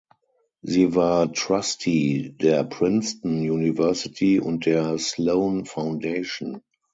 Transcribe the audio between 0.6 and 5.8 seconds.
Sie war Trustee der Princeton University und der Sloan